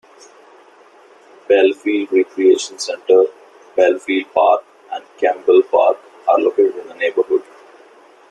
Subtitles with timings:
[1.47, 3.25] Belfield Recreation Center,
[3.75, 7.43] Belfield Park, and Kemble Park are located in the neighborhood.